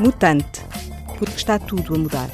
[0.00, 0.60] Mutante,
[1.16, 2.28] porque está tudo a mudar.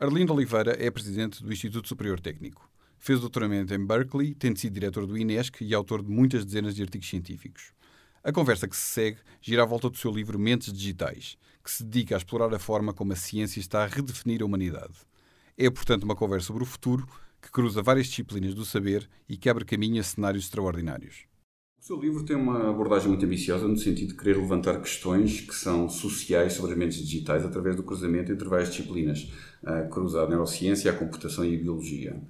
[0.00, 2.68] Arlindo Oliveira é presidente do Instituto Superior Técnico.
[2.98, 6.82] Fez doutoramento em Berkeley, tendo sido diretor do INESC e autor de muitas dezenas de
[6.82, 7.72] artigos científicos.
[8.24, 11.82] A conversa que se segue gira à volta do seu livro Mentes Digitais, que se
[11.82, 14.94] dedica a explorar a forma como a ciência está a redefinir a humanidade.
[15.58, 17.04] É, portanto, uma conversa sobre o futuro
[17.40, 21.24] que cruza várias disciplinas do saber e que abre caminho a cenários extraordinários.
[21.80, 25.54] O seu livro tem uma abordagem muito ambiciosa no sentido de querer levantar questões que
[25.56, 29.32] são sociais sobre as mentes digitais através do cruzamento entre várias disciplinas,
[29.64, 32.22] a cruzar a neurociência, a computação e a biologia.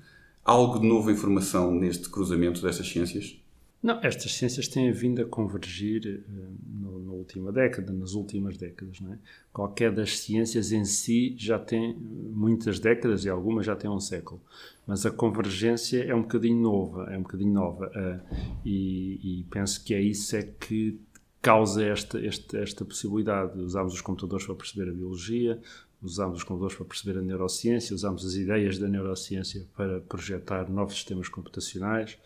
[0.42, 3.41] Há algo de novo em formação neste cruzamento destas ciências?
[3.82, 9.00] Não, estas ciências têm vindo a convergir uh, na última década, nas últimas décadas.
[9.00, 9.18] Não é?
[9.52, 14.40] Qualquer das ciências em si já tem muitas décadas e algumas já têm um século.
[14.86, 17.88] Mas a convergência é um bocadinho nova, é um bocadinho nova.
[17.88, 21.00] Uh, e, e, penso que é isso é que
[21.40, 23.58] causa esta, esta, esta possibilidade.
[23.58, 25.60] Usámos os computadores para perceber a biologia,
[26.00, 30.94] usámos os computadores para perceber a neurociência, usámos as ideias da neurociência para projetar novos
[30.94, 32.16] sistemas computacionais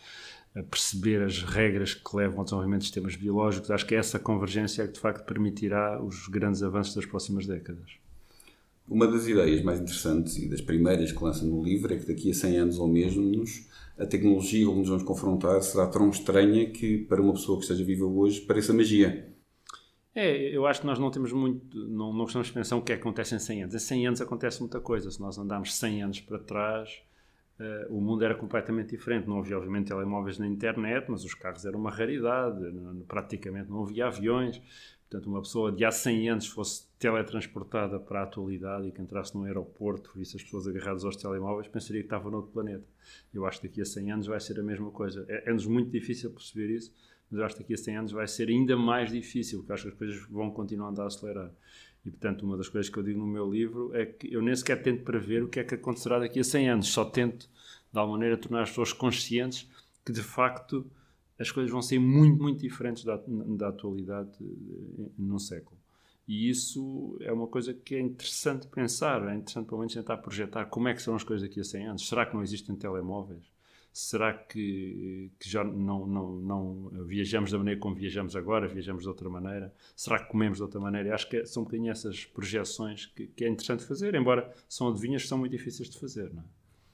[0.57, 3.71] a perceber as regras que levam ao desenvolvimento de sistemas biológicos.
[3.71, 7.98] Acho que essa convergência é que de facto permitirá os grandes avanços das próximas décadas.
[8.89, 12.31] Uma das ideias mais interessantes e das primeiras que lança no livro é que daqui
[12.31, 13.45] a 100 anos ou mesmo
[13.98, 17.85] a tecnologia onde nos vamos confrontar será tão estranha que para uma pessoa que esteja
[17.85, 19.29] viva hoje pareça magia.
[20.15, 22.93] É, eu acho que nós não temos muito, não, não gostamos de pensar o que
[22.93, 23.75] é que acontece em 100 anos.
[23.75, 25.11] Em 100 anos acontece muita coisa.
[25.11, 27.03] Se nós andarmos 100 anos para trás,
[27.59, 29.27] Uh, o mundo era completamente diferente.
[29.27, 32.61] Não havia, obviamente, telemóveis na internet, mas os carros eram uma raridade.
[32.61, 34.61] Não, praticamente não havia aviões.
[35.09, 39.37] Portanto, uma pessoa de há 100 anos fosse teletransportada para a atualidade e que entrasse
[39.37, 42.85] num aeroporto, visse as pessoas agarradas aos telemóveis, pensaria que estava noutro planeta.
[43.33, 45.25] Eu acho que daqui a 100 anos vai ser a mesma coisa.
[45.29, 46.92] É, é-nos muito difícil perceber isso,
[47.29, 50.23] que daqui a 100 anos vai ser ainda mais difícil, porque acho que as coisas
[50.29, 50.55] vão
[50.89, 51.51] andar a acelerar.
[52.05, 54.55] E, portanto, uma das coisas que eu digo no meu livro é que eu nem
[54.55, 57.48] sequer tento prever o que é que acontecerá daqui a 100 anos, só tento,
[57.92, 59.69] de alguma maneira, tornar as pessoas conscientes
[60.05, 60.86] que, de facto,
[61.39, 65.77] as coisas vão ser muito, muito diferentes da, da atualidade eh, num século.
[66.29, 70.67] E isso é uma coisa que é interessante pensar, é interessante pelo menos tentar projetar
[70.67, 72.09] como é que serão as coisas daqui a 100 anos.
[72.09, 73.45] Será que não existem telemóveis?
[73.98, 79.08] Será que, que, já não, não, não viajamos da maneira como viajamos agora, viajamos de
[79.08, 79.73] outra maneira?
[79.96, 81.14] Será que comemos de outra maneira?
[81.14, 85.23] acho que são um bocadinho essas projeções que, que, é interessante fazer, embora são adivinhas
[85.23, 86.45] que são muito difíceis de fazer, não é?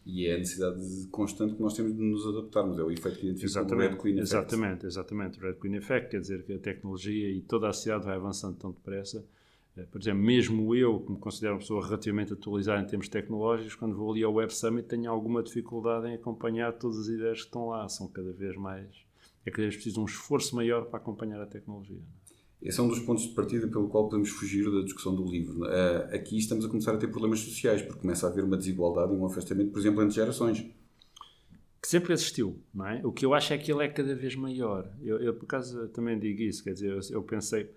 [0.06, 3.26] E é a necessidade constante que nós temos de nos adaptarmos, é o efeito que
[3.26, 4.36] identifica o Red Queen Effect.
[4.36, 8.04] Exatamente, exatamente, o Red Queen Effect, quer dizer que a tecnologia e toda a sociedade
[8.04, 9.26] vai avançando tão depressa
[9.90, 13.96] por exemplo, mesmo eu, que me considero uma pessoa relativamente atualizada em termos tecnológicos, quando
[13.96, 17.68] vou ali ao Web Summit tenho alguma dificuldade em acompanhar todas as ideias que estão
[17.68, 17.88] lá.
[17.88, 18.86] São cada vez mais.
[19.46, 22.02] É cada vez preciso um esforço maior para acompanhar a tecnologia.
[22.60, 25.62] Esse é um dos pontos de partida pelo qual podemos fugir da discussão do livro.
[25.62, 29.12] Uh, aqui estamos a começar a ter problemas sociais, porque começa a haver uma desigualdade
[29.12, 30.64] e um afastamento, por exemplo, entre gerações.
[31.80, 33.04] Que sempre existiu, não é?
[33.04, 34.88] O que eu acho é que ele é cada vez maior.
[35.02, 37.68] Eu, eu por acaso, também digo isso, quer dizer, eu, eu pensei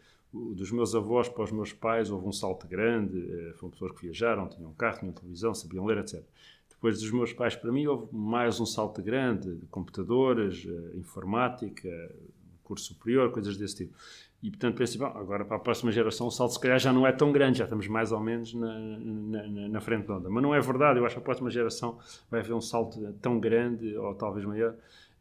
[0.53, 4.01] dos meus avós para os meus pais houve um salto grande, eh, foram pessoas que
[4.01, 6.21] viajaram, tinham carro, tinham televisão, sabiam ler, etc.
[6.69, 11.89] Depois dos meus pais para mim houve mais um salto grande de computadores, eh, informática,
[12.63, 13.97] curso superior, coisas desse tipo.
[14.43, 17.07] E portanto pensei, bom, agora para a próxima geração o salto se calhar já não
[17.07, 20.29] é tão grande, já estamos mais ou menos na, na, na frente da onda.
[20.29, 21.97] Mas não é verdade, eu acho que a próxima geração
[22.29, 24.75] vai haver um salto tão grande, ou talvez maior,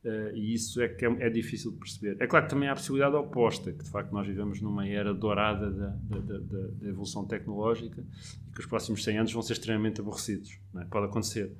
[0.04, 2.16] Uh, e isso é que é, é, difícil de perceber.
[2.20, 5.14] É claro que também há a possibilidade oposta, que de facto nós vivemos numa era
[5.14, 8.04] dourada da, da, da, da evolução tecnológica
[8.46, 10.58] e que os próximos 100 anos vão ser extremamente aborrecidos.
[10.76, 10.84] É?
[10.84, 11.50] Pode acontecer.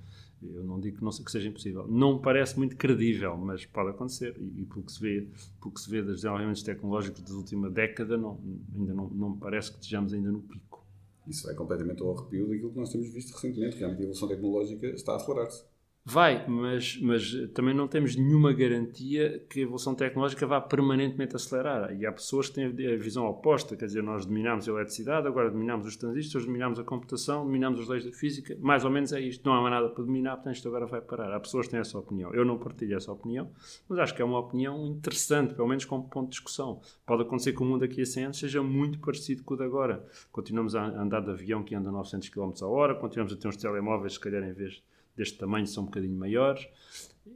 [0.43, 1.87] Eu não digo que, não, que seja impossível.
[1.89, 4.37] Não parece muito credível, mas pode acontecer.
[4.39, 5.27] E, e pelo, que se vê,
[5.59, 8.39] pelo que se vê dos desenvolvimentos tecnológicos da última década, não,
[8.77, 10.85] ainda não, me parece que estejamos ainda no pico.
[11.27, 13.79] Isso é completamente ao arrepio daquilo que nós temos visto recentemente.
[13.79, 15.65] Realmente a evolução tecnológica está a acelerar-se.
[16.07, 21.99] Vai, mas, mas também não temos nenhuma garantia que a evolução tecnológica vá permanentemente acelerar.
[21.99, 25.51] E há pessoas que têm a visão oposta, quer dizer, nós dominamos a eletricidade, agora
[25.51, 29.21] dominamos os transistores, dominamos a computação, dominamos as leis da física, mais ou menos é
[29.21, 29.47] isto.
[29.47, 31.33] Não há mais nada para dominar, portanto isto agora vai parar.
[31.33, 32.35] Há pessoas que têm essa opinião.
[32.35, 33.51] Eu não partilho essa opinião,
[33.89, 36.83] mas acho que é uma opinião interessante, pelo menos como ponto de discussão.
[37.07, 39.65] Pode acontecer que o mundo daqui a 100 anos seja muito parecido com o de
[39.65, 40.07] agora.
[40.31, 43.49] Continuamos a andar de avião que anda a 900 km a hora, continuamos a ter
[43.49, 44.83] uns telemóveis, se calhar em vez
[45.17, 46.67] deste tamanho são um bocadinho maiores.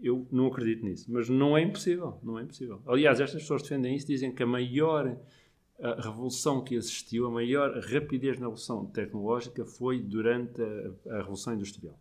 [0.02, 2.82] Eu não acredito nisso, mas não é impossível, não é impossível.
[2.86, 5.18] Aliás, estas pessoas defendem isso, dizem que a maior
[5.80, 11.54] a revolução que existiu, a maior rapidez na revolução tecnológica foi durante a, a Revolução
[11.54, 11.96] Industrial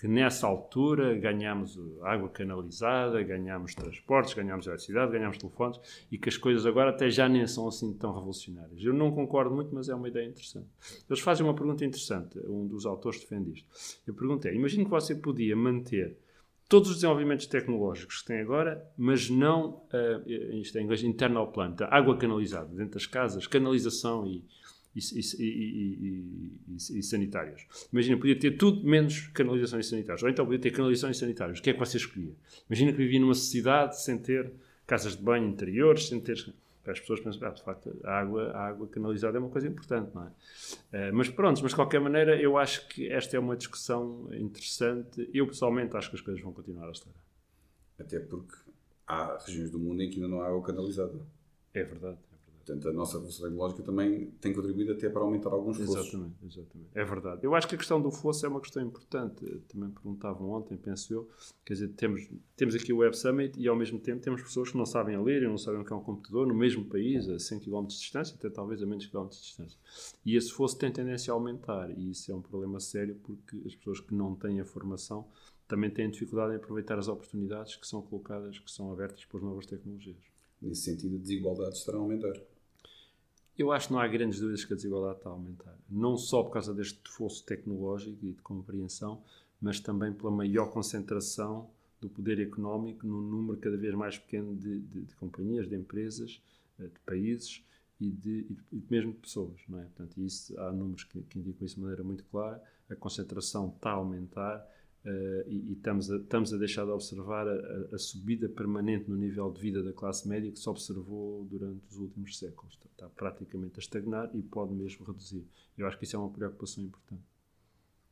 [0.00, 5.78] que nessa altura ganhámos água canalizada, ganhámos transportes, ganhámos eletricidade, ganhámos telefones
[6.10, 8.82] e que as coisas agora até já nem são assim tão revolucionárias.
[8.82, 10.68] Eu não concordo muito, mas é uma ideia interessante.
[11.06, 13.68] Eles fazem uma pergunta interessante, um dos autores defende isto.
[14.06, 16.16] Eu perguntei, imagine que você podia manter
[16.66, 20.30] todos os desenvolvimentos tecnológicos que tem agora, mas não, uh,
[20.62, 24.46] isto é em inglês, internal plant, água canalizada dentro das casas, canalização e
[24.94, 27.66] e, e, e, e, sanitários.
[27.92, 30.22] Imagina, podia ter tudo menos canalizações sanitárias.
[30.22, 31.58] Ou então podia ter canalizações sanitárias.
[31.58, 32.34] O que é que você escolhia?
[32.68, 34.52] Imagina que vivia numa cidade sem ter
[34.86, 36.52] casas de banho interiores, sem ter.
[36.84, 40.10] As pessoas pensam, ah, de facto, a água, a água canalizada é uma coisa importante,
[40.12, 41.10] não é?
[41.10, 45.30] Uh, mas pronto, mas de qualquer maneira, eu acho que esta é uma discussão interessante.
[45.32, 47.12] Eu pessoalmente acho que as coisas vão continuar a estar.
[47.98, 48.56] Até porque
[49.06, 51.20] há regiões do mundo em que ainda não há água canalizada.
[51.74, 52.18] É verdade.
[52.70, 56.06] Portanto, a nossa revolução tecnológica também tem contribuído até para aumentar alguns fossos.
[56.06, 56.90] Exatamente, exatamente.
[56.94, 57.40] É verdade.
[57.42, 59.44] Eu acho que a questão do fosso é uma questão importante.
[59.68, 61.28] Também perguntavam ontem, penso eu.
[61.64, 64.76] Quer dizer, temos, temos aqui o Web Summit e ao mesmo tempo temos pessoas que
[64.76, 67.40] não sabem ler e não sabem o que é um computador no mesmo país, a
[67.40, 69.78] 100 km de distância, até talvez a menos km de distância.
[70.24, 73.74] E esse fosso tem tendência a aumentar e isso é um problema sério porque as
[73.74, 75.26] pessoas que não têm a formação
[75.66, 79.66] também têm dificuldade em aproveitar as oportunidades que são colocadas, que são abertas por novas
[79.66, 80.30] tecnologias.
[80.60, 82.34] Nesse sentido, a desigualdade estará a aumentar.
[83.60, 85.76] Eu acho que não há grandes dúvidas que a desigualdade está a aumentar.
[85.86, 89.22] Não só por causa deste esforço tecnológico e de compreensão,
[89.60, 91.68] mas também pela maior concentração
[92.00, 96.40] do poder económico num número cada vez mais pequeno de, de, de companhias, de empresas,
[96.78, 97.62] eh, de países
[98.00, 99.60] e de, e de, mesmo de pessoas.
[99.68, 99.82] Não é?
[99.82, 102.62] Portanto, isso, há números que, que indicam isso de maneira muito clara.
[102.88, 104.66] A concentração está a aumentar
[105.04, 109.16] Uh, e, e estamos, a, estamos a deixar de observar a, a, subida permanente no
[109.16, 112.74] nível de vida da classe média que se observou durante os últimos séculos.
[112.74, 115.46] Está, está, praticamente a estagnar e pode mesmo reduzir.
[115.78, 117.22] Eu acho que isso é uma preocupação importante.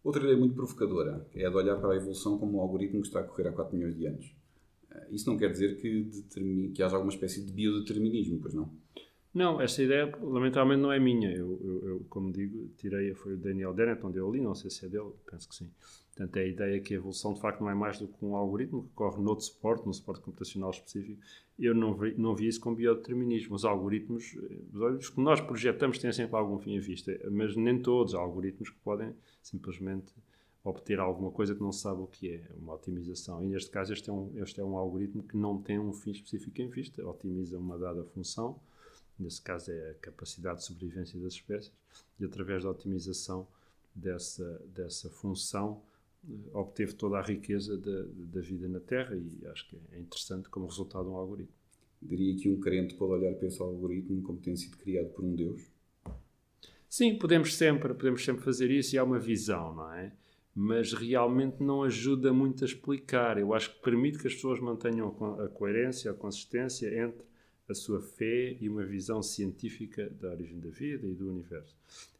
[0.02, 3.08] Outra ideia muito provocadora é a de olhar para a evolução como um algoritmo que
[3.08, 4.34] está a correr há 4 milhões de anos.
[4.90, 8.72] Uh, isso não quer dizer que, determine, que haja alguma espécie de biodeterminismo, pois não?
[9.32, 11.30] Não, essa ideia, lamentavelmente, não é minha.
[11.30, 14.70] Eu, eu, eu como digo, tirei, foi o Daniel Dennett, onde eu li, não sei
[14.70, 15.70] se é dele, penso que sim.
[16.18, 18.34] Portanto, é a ideia que a evolução, de facto, não é mais do que um
[18.34, 21.20] algoritmo que corre noutro suporte, num suporte computacional específico.
[21.56, 23.54] Eu não vi, não vi isso com biodeterminismo.
[23.54, 24.36] Os algoritmos,
[24.72, 28.16] os algoritmos que nós projetamos têm sempre algum fim à vista, mas nem todos.
[28.16, 30.12] Há algoritmos que podem simplesmente
[30.64, 33.42] obter alguma coisa que não se sabe o que é, uma otimização.
[33.44, 36.10] E neste caso, este é um, este é um algoritmo que não tem um fim
[36.10, 38.58] específico em vista, otimiza uma dada função
[39.18, 41.72] nesse caso é a capacidade de sobrevivência das espécies,
[42.18, 43.46] e através da otimização
[43.94, 45.82] dessa, dessa função
[46.28, 50.48] eh, obteve toda a riqueza da, da vida na Terra e acho que é interessante
[50.48, 51.54] como resultado de um algoritmo.
[52.00, 55.34] Diria que um crente pode olhar para esse algoritmo como tendo sido criado por um
[55.34, 55.62] Deus?
[56.88, 60.12] Sim, podemos sempre, podemos sempre fazer isso e há uma visão, não é?
[60.54, 63.38] Mas realmente não ajuda muito a explicar.
[63.38, 65.08] Eu acho que permite que as pessoas mantenham
[65.40, 67.26] a coerência, a consistência entre
[67.68, 71.76] a sua fé e uma visão científica da origem da vida e do universo.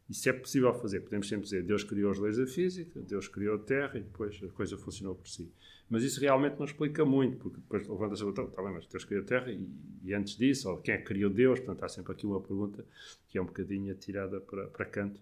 [0.09, 1.01] Isso é possível fazer.
[1.01, 4.39] Podemos sempre dizer Deus criou as leis da física, Deus criou a Terra e depois
[4.43, 5.51] a coisa funcionou por si.
[5.89, 9.05] Mas isso realmente não explica muito, porque depois levanta-se a pergunta, está bem, mas Deus
[9.05, 9.67] criou a Terra e,
[10.03, 11.59] e, antes disso, ou quem é que criou Deus?
[11.59, 12.85] Portanto, há sempre aqui uma pergunta
[13.27, 15.19] que é um bocadinho atirada para, para canto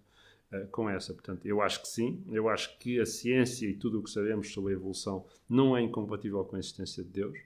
[0.52, 1.14] uh, com essa.
[1.14, 4.52] Portanto, eu acho que sim, eu acho que a ciência e tudo o que sabemos
[4.52, 7.38] sobre a evolução não é incompatível com a existência de Deus.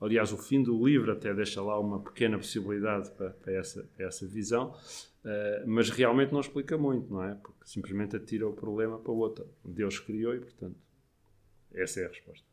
[0.00, 4.06] Aliás, o fim do livro até deixa lá uma pequena possibilidade para, para, essa, para
[4.06, 7.34] essa visão, uh, mas realmente não explica muito, não é?
[7.34, 9.46] Porque simplesmente atira o problema para o outro.
[9.62, 10.76] Deus criou e, portanto,
[11.72, 12.50] essa é a resposta.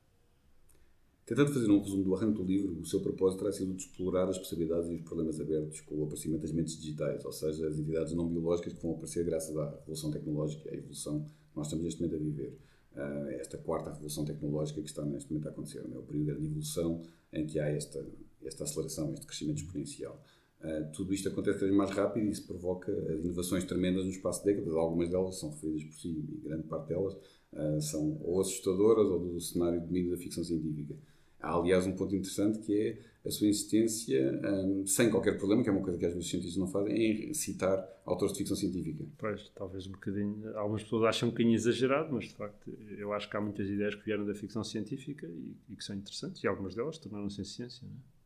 [1.28, 4.30] Tentando fazer um resumo do arranque do livro, o seu propósito terá sido de explorar
[4.30, 7.78] as possibilidades e os problemas abertos com o aparecimento das mentes digitais, ou seja, as
[7.78, 11.84] entidades não biológicas que vão aparecer graças à revolução tecnológica, à evolução que nós estamos
[11.84, 12.58] neste momento a viver.
[12.94, 16.46] Uh, esta quarta revolução tecnológica que está neste momento a acontecer, é o período de
[16.46, 17.04] evolução
[17.38, 18.06] em que há esta,
[18.44, 20.24] esta aceleração, este crescimento exponencial.
[20.60, 22.92] Uh, tudo isto acontece cada vez mais rápido e isso provoca
[23.24, 24.74] inovações tremendas no espaço de décadas.
[24.74, 29.20] Algumas delas são referidas por si e grande parte delas uh, são ou assustadoras ou
[29.20, 30.96] do cenário de domínio da ficção científica.
[31.40, 35.70] Há, aliás, um ponto interessante que é a sua insistência, um, sem qualquer problema, que
[35.70, 38.56] é uma coisa que às vezes os cientistas não fazem, em citar autores de ficção
[38.56, 39.04] científica.
[39.18, 40.58] Pois, talvez um bocadinho.
[40.58, 43.96] Algumas pessoas acham um bocadinho exagerado, mas de facto eu acho que há muitas ideias
[43.96, 47.46] que vieram da ficção científica e, e que são interessantes, e algumas delas tornaram-se em
[47.46, 47.86] ciência.
[47.86, 48.18] Não é?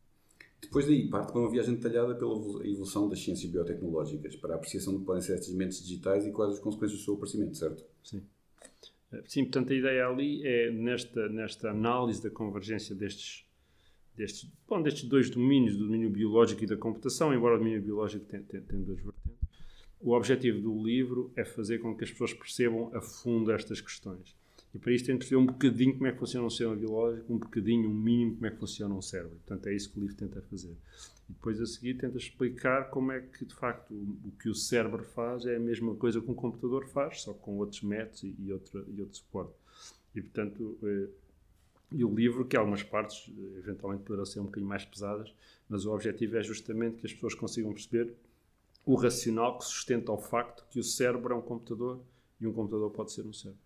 [0.62, 4.92] Depois daí, parte para uma viagem detalhada pela evolução das ciências biotecnológicas, para a apreciação
[4.92, 7.84] do que podem ser estas mentes digitais e quais as consequências do seu aparecimento, certo?
[8.04, 8.22] Sim.
[9.26, 13.44] Sim, portanto, a ideia ali é, nesta, nesta análise da convergência destes
[14.16, 18.24] destes, bom, destes dois domínios, do domínio biológico e da computação, embora o domínio biológico
[18.26, 19.48] tenha, tenha, tenha duas vertentes.
[20.00, 24.36] O objetivo do livro é fazer com que as pessoas percebam a fundo estas questões.
[24.74, 27.32] E para isso tem de perceber um bocadinho como é que funciona um sistema biológico,
[27.32, 29.36] um bocadinho, um mínimo, como é que funciona um cérebro.
[29.36, 30.74] Portanto, é isso que o livro tenta fazer.
[31.28, 34.54] E depois a seguir tenta explicar como é que, de facto, o, o que o
[34.54, 38.34] cérebro faz é a mesma coisa que um computador faz, só com outros métodos e,
[38.38, 39.52] e, outro, e outro suporte.
[40.14, 41.08] E, portanto, eh,
[41.92, 45.32] e o livro, que algumas partes eh, eventualmente poderão ser um bocadinho mais pesadas,
[45.68, 48.14] mas o objetivo é justamente que as pessoas consigam perceber
[48.84, 52.00] o racional que sustenta o facto que o cérebro é um computador
[52.40, 53.60] e um computador pode ser um cérebro.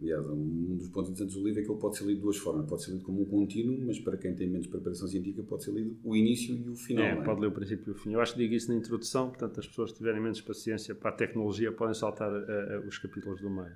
[0.00, 2.38] Aliás, um dos pontos interessantes do livro é que ele pode ser lido de duas
[2.38, 2.66] formas.
[2.66, 5.72] Pode ser lido como um contínuo, mas para quem tem menos preparação científica, pode ser
[5.72, 7.04] lido o início e o final.
[7.04, 7.22] É, é?
[7.22, 8.14] pode ler o princípio e o fim.
[8.14, 11.10] Eu acho que digo isso na introdução, portanto, as pessoas que tiverem menos paciência para
[11.10, 13.72] a tecnologia podem saltar uh, uh, os capítulos do meio.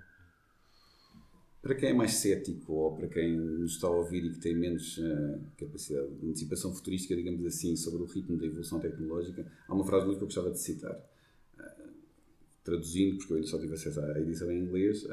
[1.60, 4.54] Para quem é mais cético ou para quem nos está a ouvir e que tem
[4.56, 9.74] menos uh, capacidade de antecipação futurística, digamos assim, sobre o ritmo da evolução tecnológica, há
[9.74, 10.98] uma frase muito que eu gostava de citar.
[12.62, 15.06] traduzindo, porque eu ainda só tive acesso à edição em inglês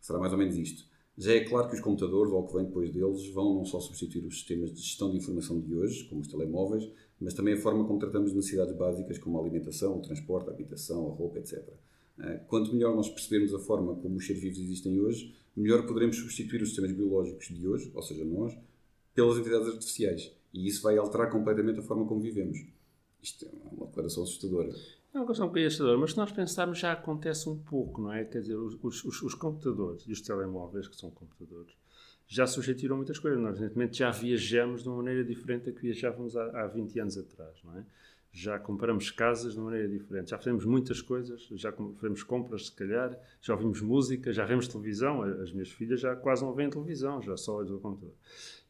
[0.00, 0.84] será mais ou menos isto.
[1.16, 3.78] Já é claro que os computadores, ou o que vem depois deles, vão não só
[3.78, 6.90] substituir os sistemas de gestão de informação de hoje, como os telemóveis,
[7.20, 11.10] mas também a forma como tratamos necessidades básicas como a alimentação, o transporte, a habitação,
[11.10, 11.62] a roupa, etc.
[12.20, 16.16] Eh, quanto melhor nós percebermos a forma como os seres vivos existem hoje, melhor poderemos
[16.16, 18.56] substituir os sistemas biológicos de hoje, ou seja, nós,
[19.14, 20.32] pelas entidades artificiais.
[20.52, 22.58] E isso vai alterar completamente a forma como vivemos.
[23.22, 24.74] Isto é uma declaração assustadora.
[25.12, 28.24] É uma questão conhecedora, mas se nós pensarmos já acontece um pouco, não é?
[28.24, 31.74] Quer dizer, os, os, os computadores e os telemóveis, que são computadores,
[32.28, 33.40] já substituíram muitas coisas.
[33.40, 37.18] Nós, evidentemente, já viajamos de uma maneira diferente da que viajávamos há, há 20 anos
[37.18, 37.84] atrás, não é?
[38.32, 42.72] Já compramos casas de uma maneira diferente, já fazemos muitas coisas, já fazemos compras, se
[42.72, 45.22] calhar, já ouvimos música, já vemos televisão.
[45.22, 48.14] As minhas filhas já quase não veem televisão, já só olham o computador.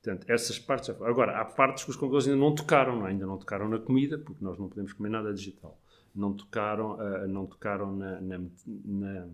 [0.03, 1.07] Portanto, essas partes já...
[1.07, 3.11] Agora, há partes que os computadores ainda não tocaram, não é?
[3.11, 5.79] ainda não tocaram na comida, porque nós não podemos comer nada digital
[6.15, 9.29] não tocaram, uh, não tocaram na, na, na,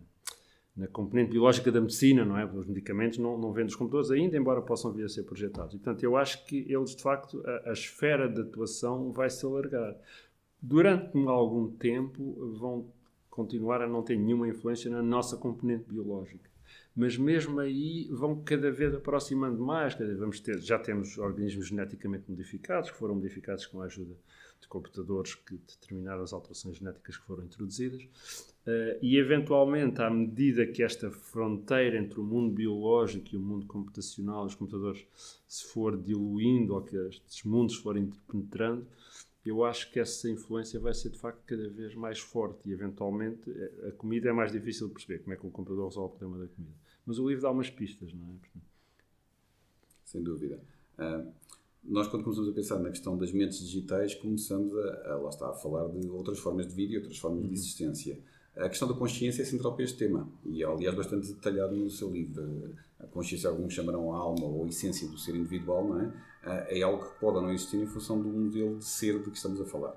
[0.76, 2.45] na, componente biológica da medicina, não é?
[2.45, 5.75] Os medicamentos não, não vêm dos computadores ainda, embora possam vir a ser projetados.
[5.75, 9.45] E, portanto, eu acho que eles, de facto, a, a esfera de atuação vai se
[9.45, 9.97] alargar.
[10.61, 12.87] Durante algum tempo vão
[13.30, 16.50] continuar a não ter nenhuma influência na nossa componente biológica
[16.97, 19.95] mas mesmo aí vão cada vez aproximando mais.
[20.18, 24.16] Vamos ter, já temos organismos geneticamente modificados, que foram modificados com a ajuda
[24.61, 28.03] de computadores que determinaram as alterações genéticas que foram introduzidas.
[28.03, 33.67] Uh, e, eventualmente, à medida que esta fronteira entre o mundo biológico e o mundo
[33.67, 35.07] computacional, os computadores,
[35.47, 38.87] se for diluindo ou que estes mundos forem interpenetrando,
[39.45, 43.49] eu acho que essa influência vai ser de facto cada vez mais forte e eventualmente
[43.87, 46.45] a comida é mais difícil de perceber como é que um computador resolve o problema
[46.45, 46.75] da comida.
[47.07, 48.61] Mas o livro dá umas pistas, não é?
[50.05, 50.61] Sem dúvida.
[50.99, 51.33] Uh,
[51.88, 55.50] nós, quando começamos a pensar na questão das mentes digitais, começamos a, a lá está,
[55.50, 57.55] a falar de outras formas de vida e outras formas de uhum.
[57.55, 58.19] existência.
[58.57, 61.90] A questão da consciência é central para este tema e é, aliás, bastante detalhado no
[61.90, 62.75] seu livro.
[62.99, 66.12] A consciência, alguns chamarão a alma ou a essência do ser individual, não é?
[66.43, 69.31] Ah, é algo que pode ou não existir em função do modelo de ser de
[69.31, 69.95] que estamos a falar.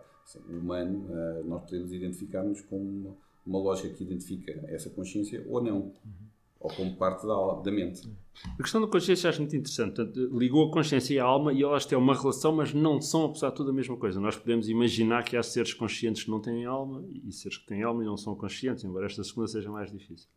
[0.50, 3.16] O humano, ah, nós podemos identificar-nos com
[3.46, 5.78] uma lógica que identifica essa consciência ou não.
[5.78, 6.30] Uhum
[6.60, 8.10] ou como parte da, da mente.
[8.46, 9.96] A questão da consciência acho muito interessante.
[9.96, 13.26] Portanto, ligou a consciência e a alma e elas têm uma relação, mas não são,
[13.26, 14.20] apesar de tudo, a mesma coisa.
[14.20, 17.84] Nós podemos imaginar que há seres conscientes que não têm alma e seres que têm
[17.84, 20.28] alma e não são conscientes, embora esta segunda seja mais difícil.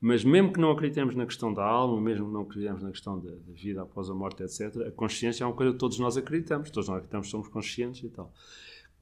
[0.00, 3.18] Mas mesmo que não acreditemos na questão da alma, mesmo que não acreditemos na questão
[3.18, 6.16] da, da vida após a morte, etc., a consciência é uma coisa que todos nós
[6.16, 6.70] acreditamos.
[6.70, 8.32] Todos nós acreditamos que somos conscientes e tal.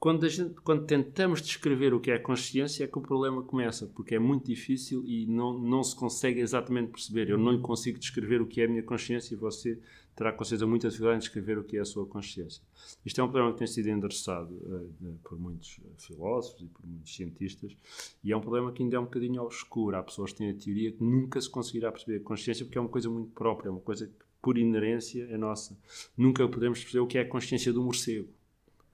[0.05, 3.87] Quando, gente, quando, tentamos descrever o que é a consciência é que o problema começa,
[3.87, 7.31] porque é muito difícil e não, não se consegue exatamente perceber.
[7.31, 9.81] Eu não lhe consigo descrever o que é a minha consciência e você
[10.15, 12.63] terá com certeza muita dificuldade em descrever o que é a sua consciência.
[13.03, 16.87] Isto é um problema que tem sido endereçado uh, por muitos eh, filósofos e por
[16.87, 17.75] muitos cientistas
[18.23, 19.97] e é um problema que ainda é um bocadinho obscuro.
[19.97, 22.81] Há pessoas que têm a teoria que nunca se conseguirá perceber a consciência porque é
[22.83, 25.75] uma coisa muito própria, é uma coisa que por inerência é nossa.
[26.15, 28.29] Nunca podemos perceber o que é a consciência do morcego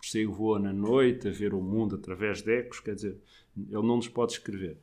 [0.01, 3.19] morcego voa na noite a ver o mundo através de ecos, quer dizer,
[3.57, 4.79] ele não nos pode escrever.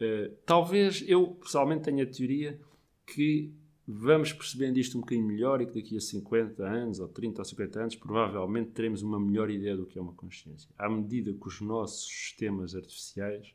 [0.00, 2.58] Uh, talvez eu pessoalmente tenha a teoria
[3.06, 3.52] que
[3.86, 7.44] vamos percebendo isto um bocadinho melhor e que daqui a 50 anos, ou 30 ou
[7.44, 10.70] 50 anos, provavelmente teremos uma melhor ideia do que é uma consciência.
[10.78, 13.52] À medida que os nossos sistemas artificiais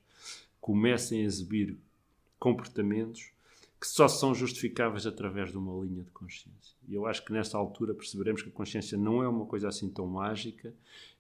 [0.60, 1.78] comecem a exibir
[2.38, 3.32] comportamentos
[3.80, 6.76] que só são justificáveis através de uma linha de consciência.
[6.88, 9.90] E eu acho que nessa altura perceberemos que a consciência não é uma coisa assim
[9.90, 10.74] tão mágica,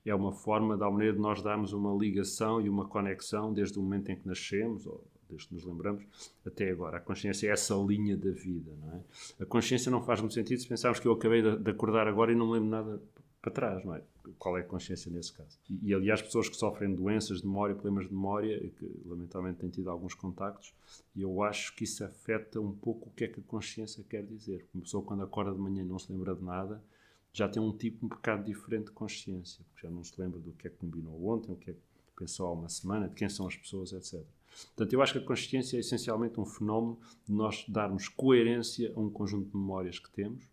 [0.05, 3.81] é uma forma, da maneira de nós darmos uma ligação e uma conexão desde o
[3.81, 6.03] momento em que nascemos, ou desde que nos lembramos,
[6.45, 6.97] até agora.
[6.97, 9.01] A consciência é essa linha da vida, não é?
[9.39, 12.35] A consciência não faz muito sentido se pensarmos que eu acabei de acordar agora e
[12.35, 13.01] não lembro nada
[13.45, 14.01] para trás, não é?
[14.39, 15.59] Qual é a consciência nesse caso?
[15.69, 19.69] E, e, aliás, pessoas que sofrem doenças de memória, problemas de memória, que lamentavelmente têm
[19.69, 20.73] tido alguns contactos,
[21.15, 24.25] e eu acho que isso afeta um pouco o que é que a consciência quer
[24.25, 24.67] dizer.
[24.73, 26.83] Uma pessoa, quando acorda de manhã e não se lembra de nada,
[27.31, 30.51] já tem um tipo um bocado diferente de consciência, porque já não se lembra do
[30.53, 31.79] que é que combinou ontem, o que é que
[32.17, 34.25] pensou há uma semana, de quem são as pessoas, etc.
[34.67, 36.97] Portanto, eu acho que a consciência é essencialmente um fenómeno
[37.27, 40.47] de nós darmos coerência a um conjunto de memórias que temos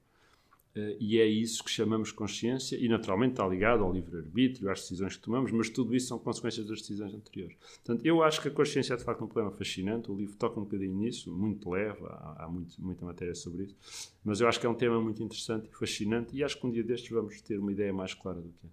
[0.74, 5.16] Uh, e é isso que chamamos consciência, e naturalmente está ligado ao livre-arbítrio, às decisões
[5.16, 7.56] que tomamos, mas tudo isso são consequências das decisões anteriores.
[7.84, 10.58] Portanto, eu acho que a consciência é de facto um problema fascinante, o livro toca
[10.58, 13.76] um bocadinho nisso, muito leve, há, há muito, muita matéria sobre isso,
[14.24, 16.70] mas eu acho que é um tema muito interessante e fascinante, e acho que um
[16.70, 18.70] dia destes vamos ter uma ideia mais clara do que é.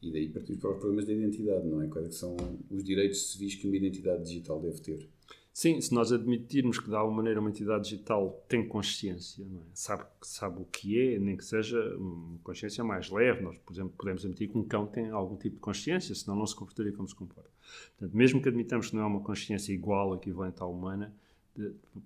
[0.00, 1.86] E daí partimos para os problemas da identidade, não é?
[1.86, 2.36] Quais é são
[2.70, 5.08] os direitos civis que uma identidade digital deve ter?
[5.58, 9.46] Sim, se nós admitirmos que de alguma maneira uma entidade digital tem consciência, é?
[9.74, 13.92] sabe, sabe o que é, nem que seja uma consciência mais leve, nós, por exemplo,
[13.98, 17.08] podemos admitir que um cão tem algum tipo de consciência, senão não se comportaria como
[17.08, 17.50] se comporta.
[17.98, 21.12] Portanto, mesmo que admitamos que não é uma consciência igual, equivalente à humana,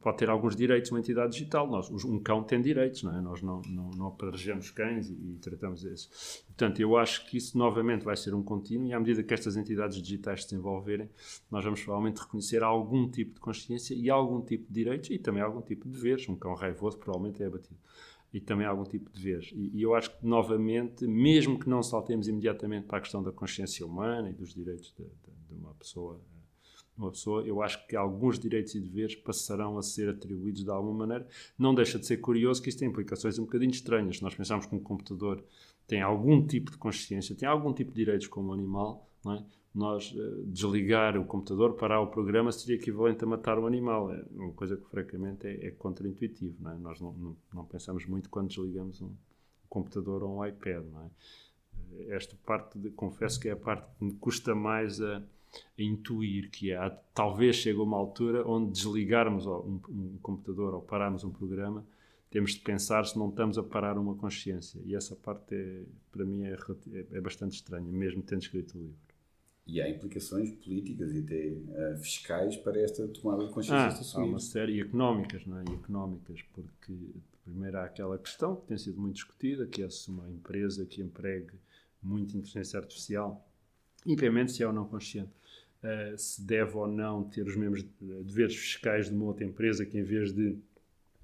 [0.01, 1.69] pode ter alguns direitos uma entidade digital.
[1.69, 3.21] Nós, um cão tem direitos, não é?
[3.21, 6.43] Nós não, não, não aparejamos cães e, e, tratamos esses.
[6.47, 9.57] Portanto, eu acho que isso novamente vai ser um contínuo e à medida que estas
[9.57, 11.09] entidades digitais se desenvolverem,
[11.51, 15.43] nós vamos provavelmente reconhecer algum tipo de consciência e algum tipo de direitos e também
[15.43, 16.29] algum tipo de deveres.
[16.29, 17.79] Um cão raivoso provavelmente é abatido.
[18.33, 19.53] E também algum tipo de deveres.
[19.55, 23.31] E, e eu acho que, novamente, mesmo que não saltemos imediatamente para a questão da
[23.31, 26.19] consciência humana e dos direitos de, de, de uma pessoa
[26.97, 31.07] uma pessoa, eu acho que alguns direitos e deveres passarão a ser atribuídos de alguma
[31.07, 31.27] maneira.
[31.59, 34.19] Não deixa de ser curioso que isto tem implicações um bocadinho estranhas.
[34.19, 35.43] Se nós pensamos que um computador
[35.87, 39.45] tem algum tipo de consciência, tem algum tipo de direitos como animal, não é?
[39.75, 44.13] nós uh, desligar o computador, parar o programa, seria equivalente a matar um animal.
[44.13, 46.57] É uma coisa que, francamente, é, é contra-intuitivo.
[46.61, 46.79] Não é?
[46.79, 49.11] Nós não, não, não, pensamos muito quando desligamos um
[49.69, 50.85] computador ou um iPad.
[50.93, 52.15] Não é?
[52.15, 55.23] Esta parte, de, confesso que é a parte que me custa mais a
[55.79, 61.25] a intuir que há, talvez chegue uma altura onde desligarmos um, um, computador ou pararmos
[61.25, 61.85] um programa,
[62.31, 64.81] temos de pensar se não estamos a parar uma consciência.
[64.85, 66.57] E essa parte, é, para mim, é,
[67.13, 68.97] é, bastante estranha, mesmo tendo escrito o livro.
[69.67, 74.25] E há implicações políticas e até uh, fiscais para esta tomada de consciência ah, Há
[74.25, 75.65] uma série económicas, não é?
[75.71, 76.93] E económicas, porque
[77.45, 81.01] primeiro há aquela questão que tem sido muito discutida, que é se uma empresa que
[81.01, 81.53] empregue
[82.03, 83.47] muita inteligência artificial,
[84.05, 85.31] independentemente se é ou não consciente,
[85.83, 89.99] uh, se deve ou não ter os mesmos deveres fiscais de uma outra empresa que,
[89.99, 90.59] em vez de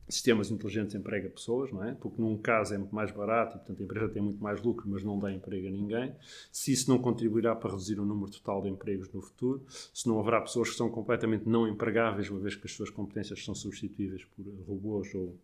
[0.08, 1.94] sistemas inteligentes, emprega pessoas, não é?
[1.94, 4.88] Porque num caso é muito mais barato e, portanto, a empresa tem muito mais lucro,
[4.88, 6.14] mas não dá emprego a ninguém.
[6.50, 10.18] Se isso não contribuirá para reduzir o número total de empregos no futuro, se não
[10.18, 14.24] haverá pessoas que são completamente não empregáveis, uma vez que as suas competências são substituíveis
[14.24, 15.36] por robôs ou,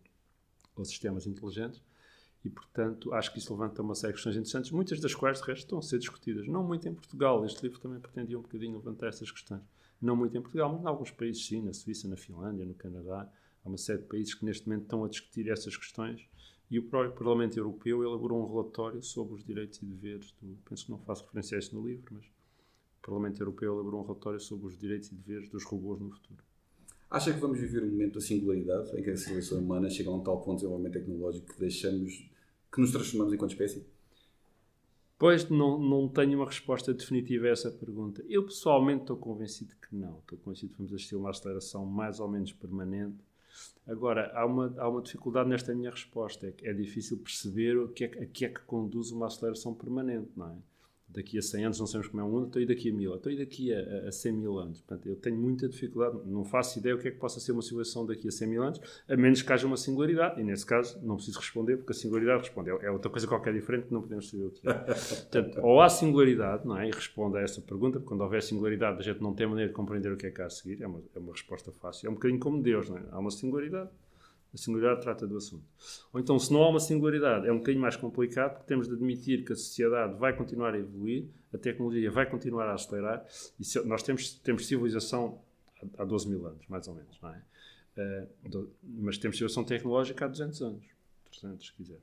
[0.75, 1.81] ou sistemas inteligentes,
[2.45, 5.47] e, portanto, acho que isso levanta uma série de questões interessantes, muitas das quais, de
[5.47, 6.47] resto, estão a ser discutidas.
[6.47, 7.43] Não muito em Portugal.
[7.43, 9.63] Este livro também pretendia um bocadinho levantar essas questões.
[9.99, 13.27] Não muito em Portugal, mas em alguns países, sim, na Suíça, na Finlândia, no Canadá.
[13.63, 16.21] Há uma série de países que, neste momento, estão a discutir essas questões.
[16.69, 20.55] E o próprio Parlamento Europeu elaborou um relatório sobre os direitos e deveres do.
[20.69, 24.05] Penso que não faço referência a isso no livro, mas o Parlamento Europeu elaborou um
[24.05, 26.43] relatório sobre os direitos e deveres dos robôs no futuro.
[27.09, 30.13] Acha que vamos viver um momento de singularidade em que a civilização humana chega a
[30.13, 32.29] um tal ponto de desenvolvimento tecnológico que deixamos
[32.75, 33.87] que nos transformamos enquanto espécie?
[35.17, 38.23] Pois, não, não tenho uma resposta definitiva a essa pergunta.
[38.27, 40.19] Eu, pessoalmente, estou convencido que não.
[40.19, 43.23] Estou convencido que vamos assistir a uma aceleração mais ou menos permanente.
[43.87, 46.47] Agora, há uma, há uma dificuldade nesta minha resposta.
[46.47, 50.29] É é difícil perceber o que é, a que é que conduz uma aceleração permanente,
[50.35, 50.57] não é?
[51.15, 53.15] Daqui a 100 anos não sabemos como é o mundo, estou aí daqui a mil,
[53.15, 54.81] estou aí daqui a, a 100 mil anos.
[54.81, 57.61] Portanto, eu tenho muita dificuldade, não faço ideia o que é que possa ser uma
[57.61, 60.39] civilização daqui a 100 mil anos, a menos que haja uma singularidade.
[60.39, 62.69] E nesse caso, não preciso responder, porque a singularidade responde.
[62.69, 64.73] É, é outra coisa qualquer diferente que não podemos saber o que é.
[64.73, 66.87] Portanto, ou há singularidade, não é?
[66.87, 69.75] E responde a essa pergunta, porque quando houver singularidade, a gente não tem maneira de
[69.75, 70.81] compreender o que é que há a seguir.
[70.81, 72.07] É uma, é uma resposta fácil.
[72.07, 73.03] É um bocadinho como Deus, não é?
[73.11, 73.89] Há uma singularidade
[74.55, 75.65] a singularidade trata do assunto.
[76.13, 78.93] Ou então, se não há uma singularidade, é um bocadinho mais complicado, porque temos de
[78.93, 83.25] admitir que a sociedade vai continuar a evoluir, a tecnologia vai continuar a acelerar,
[83.59, 85.41] e se, nós temos, temos civilização
[85.97, 87.41] há 12 mil anos, mais ou menos, não é?
[87.97, 90.85] Uh, do, mas temos civilização tecnológica há 200 anos,
[91.31, 91.99] 300, se quiser.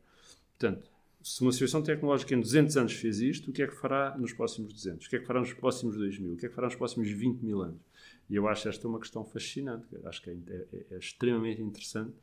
[0.59, 0.91] Portanto,
[1.23, 4.33] se uma civilização tecnológica em 200 anos fez isto, o que é que fará nos
[4.35, 5.07] próximos 200?
[5.07, 6.35] O que é que fará nos próximos 2000?
[6.35, 7.81] O que é que fará nos próximos 20 mil anos?
[8.29, 9.87] E eu acho esta uma questão fascinante.
[10.05, 12.15] Acho que é, é, é, extremamente interessante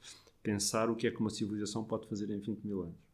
[0.41, 3.09] pensar o que é que uma civilização pode fazer em 20 mil anos.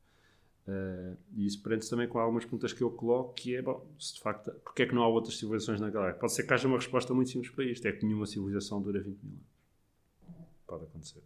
[0.68, 4.16] Uh, e isso prende-se também com algumas perguntas que eu coloco, que é, bom, se
[4.16, 6.20] de facto, porque é que não há outras civilizações na galáxia?
[6.20, 9.00] Pode ser que haja uma resposta muito simples para isto, é que nenhuma civilização dura
[9.00, 9.46] 20 mil anos.
[10.66, 11.22] Pode acontecer.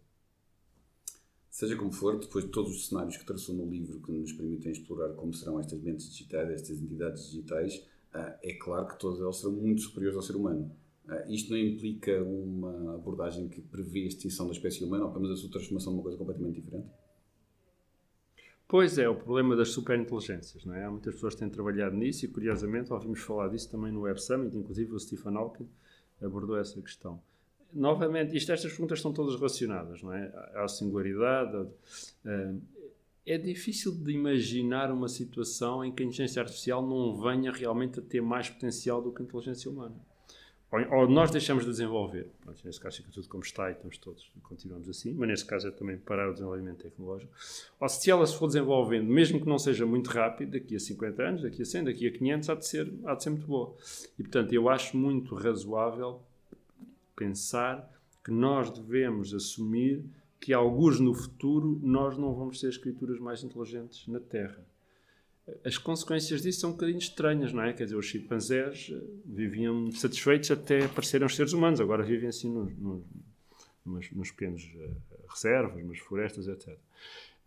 [1.50, 4.72] Seja como for, depois de todos os cenários que traçou no livro que nos permitem
[4.72, 9.36] explorar como serão estas mentes digitais, estas entidades digitais, ah, é claro que todas elas
[9.36, 10.70] serão muito superiores ao ser humano.
[11.08, 15.22] Ah, isto não implica uma abordagem que prevê a extinção da espécie humana ou pelo
[15.22, 16.88] menos a sua transformação numa coisa completamente diferente?
[18.68, 20.84] Pois é, o problema das superinteligências, não é?
[20.84, 24.22] Há muitas pessoas que têm trabalhado nisso e, curiosamente, ouvimos falar disso também no Web
[24.22, 25.68] Summit, inclusive o Stephen Hawking
[26.22, 27.20] abordou essa questão.
[27.72, 30.32] Novamente, isto, estas perguntas estão todas relacionadas, não é?
[30.54, 31.66] À singularidade.
[32.24, 32.54] Eh,
[33.26, 38.02] é difícil de imaginar uma situação em que a inteligência artificial não venha realmente a
[38.02, 39.96] ter mais potencial do que a inteligência humana
[40.72, 42.28] ou, nós deixamos de desenvolver.
[42.40, 45.66] Pronto, nesse caso fica tudo como está e estamos todos, continuamos assim, mas nesse caso
[45.66, 47.32] é também parar o desenvolvimento tecnológico.
[47.80, 51.22] Ou se ela se for desenvolvendo, mesmo que não seja muito rápido, daqui a 50
[51.22, 53.74] anos, daqui a 100, daqui a 500, há de ser, há de ser muito boa.
[54.18, 56.22] E portanto, eu acho muito razoável
[57.16, 57.90] pensar
[58.24, 60.04] que nós devemos assumir
[60.38, 64.69] que, alguns no futuro, nós não vamos ser as criaturas mais inteligentes na Terra
[65.64, 67.72] as consequências disso são um bocadinho estranhas, não é?
[67.72, 72.50] Quer dizer, os chimpanzés eh, viviam satisfeitos até aparecerem os seres humanos, agora vivem assim
[72.52, 72.72] nos,
[73.84, 74.96] nos, nos pequenos uh,
[75.28, 76.68] reservas, nas florestas, etc.
[76.68, 76.78] Uh,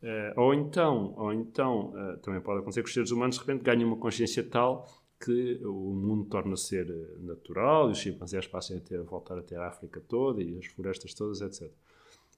[0.01, 3.63] eh, ou então, ou então uh, também pode acontecer que os seres humanos de repente
[3.63, 4.88] ganhem uma consciência tal
[5.23, 6.86] que o mundo torna a ser
[7.21, 10.58] natural e os chimpanzés passem a, ter, a voltar a ter a África toda e
[10.58, 11.71] as florestas todas, etc.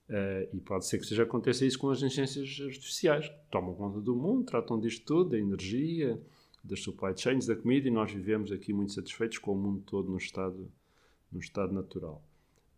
[0.10, 4.00] Uh, e pode ser que seja aconteça isso com as inteligências artificiais, que tomam conta
[4.00, 6.22] do mundo, tratam disto tudo, da energia,
[6.64, 10.12] das supply chains, da comida, e nós vivemos aqui muito satisfeitos com o mundo todo
[10.12, 10.72] no estado,
[11.32, 12.22] no estado natural.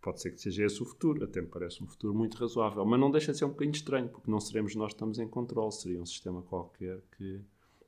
[0.01, 2.99] Pode ser que seja esse o futuro, até me parece um futuro muito razoável, mas
[2.99, 5.71] não deixa de ser um bocadinho estranho, porque não seremos nós que estamos em controle,
[5.73, 7.41] seria um sistema qualquer que,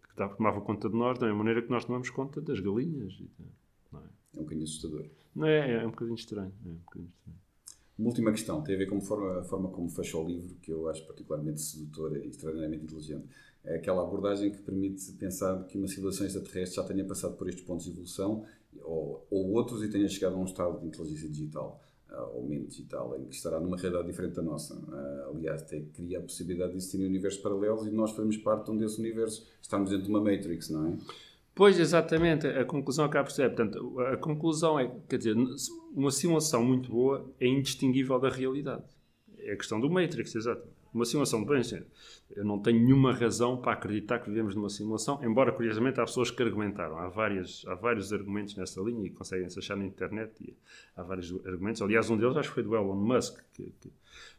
[0.04, 3.18] que tomava conta de nós, da mesma maneira que nós tomamos conta das galinhas.
[3.94, 3.98] É?
[4.36, 5.06] é um bocadinho assustador.
[5.34, 6.54] Não é, é um bocadinho estranho.
[6.66, 7.49] É um bocadinho estranho.
[8.00, 10.88] Uma última questão tem a ver com a forma, como fecha o livro, que eu
[10.88, 13.28] acho particularmente sedutora e extraordinariamente inteligente.
[13.62, 17.66] É aquela abordagem que permite pensar que uma civilização extraterrestre já tenha passado por estes
[17.66, 18.46] pontos de evolução
[18.84, 22.70] ou, ou outros e tenha chegado a um estado de inteligência digital uh, ou mente
[22.70, 24.76] digital, em que estará numa realidade diferente da nossa.
[24.76, 28.72] Uh, aliás, até cria a possibilidade de existirem universos paralelos e nós fazemos parte de
[28.72, 29.46] um desses universos.
[29.62, 30.98] Estamos dentro de uma Matrix, não é?
[31.60, 33.54] Pois, exatamente, a conclusão acaba por ser.
[33.54, 35.36] Portanto, a conclusão é, quer dizer,
[35.94, 38.86] uma simulação muito boa é indistinguível da realidade.
[39.40, 40.66] É a questão do Matrix, exato.
[40.94, 41.62] Uma simulação, bem,
[42.34, 46.32] eu não tenho nenhuma razão para acreditar que vivemos numa simulação, embora, curiosamente, há pessoas
[46.32, 46.98] que argumentaram.
[46.98, 50.32] Há, várias, há vários argumentos nessa linha e conseguem-se achar na internet.
[50.42, 50.56] E
[50.96, 51.82] há vários argumentos.
[51.82, 53.38] Aliás, um deles acho que foi do Elon Musk.
[53.52, 53.92] Que, que,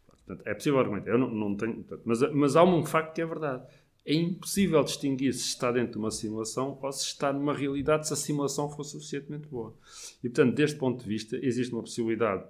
[0.07, 1.11] portanto, é possível argumentar.
[1.11, 1.85] Eu não, não tenho.
[2.03, 3.63] Mas, mas há um facto que é verdade
[4.05, 8.13] é impossível distinguir se está dentro de uma simulação ou se está numa realidade se
[8.13, 9.75] a simulação for suficientemente boa.
[10.23, 12.45] E, portanto, deste ponto de vista, existe uma possibilidade,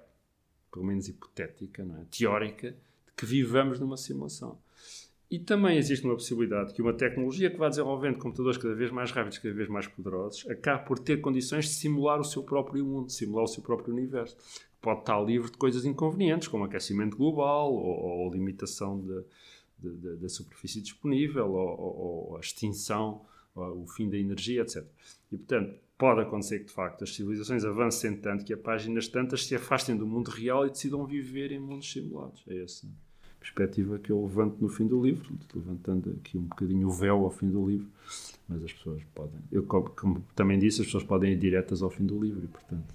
[0.72, 2.04] pelo menos hipotética, é?
[2.10, 4.58] teórica, de que vivamos numa simulação.
[5.30, 9.12] E também existe uma possibilidade que uma tecnologia que vá desenvolvendo computadores cada vez mais
[9.12, 13.12] rápidos, cada vez mais poderosos, acabe por ter condições de simular o seu próprio mundo,
[13.12, 14.36] simular o seu próprio universo.
[14.80, 19.22] Pode estar livre de coisas inconvenientes, como aquecimento global ou, ou limitação de
[19.82, 23.22] da superfície disponível, ou, ou, ou a extinção,
[23.54, 24.84] ou o fim da energia, etc.
[25.30, 29.46] E, portanto, pode acontecer que, de facto, as civilizações avancem tanto que as páginas tantas
[29.46, 32.42] se afastem do mundo real e decidam viver em mundos simulados.
[32.48, 36.88] É essa a perspectiva que eu levanto no fim do livro, levantando aqui um bocadinho
[36.88, 37.88] o véu ao fim do livro,
[38.46, 42.04] mas as pessoas podem, eu como também disse, as pessoas podem ir diretas ao fim
[42.04, 42.94] do livro e, portanto...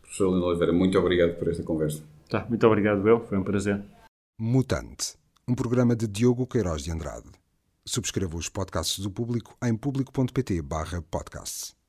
[0.00, 2.02] Professor Lino Oliveira, muito obrigado por esta conversa.
[2.30, 3.82] Tá, muito obrigado, eu, foi um prazer.
[4.40, 7.28] Mutante um programa de Diogo Queiroz de Andrade.
[7.84, 11.81] Subscreva os podcasts do Público em público.pt/podcasts.